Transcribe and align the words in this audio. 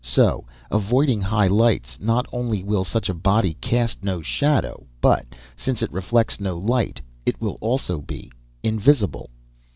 So, 0.03 0.47
avoiding 0.71 1.21
high 1.21 1.45
lights, 1.45 1.99
not 2.01 2.25
only 2.33 2.63
will 2.63 2.83
such 2.83 3.07
a 3.07 3.13
body 3.13 3.53
cast 3.61 4.03
no 4.03 4.19
shadow, 4.19 4.87
but, 4.99 5.27
since 5.55 5.83
it 5.83 5.93
reflects 5.93 6.39
no 6.39 6.57
light, 6.57 6.99
it 7.23 7.39
will 7.39 7.59
also 7.61 7.99
be 8.01 8.31
invisible." 8.63 9.29